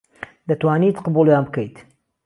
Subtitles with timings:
[0.49, 1.75] دەتوانیت قبووڵیان بکەیت